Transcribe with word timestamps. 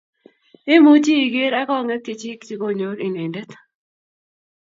imuchi 0.73 1.13
iger 1.25 1.53
ak 1.61 1.65
kongek 1.69 2.01
chechik 2.05 2.39
che 2.47 2.55
konyor 2.61 2.97
inendet 3.07 3.49